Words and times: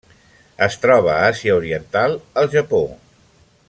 Es 0.67 0.77
troba 0.85 1.11
a 1.17 1.27
Àsia 1.33 1.59
Oriental: 1.59 2.19
el 2.43 2.53
Japó. 2.57 2.85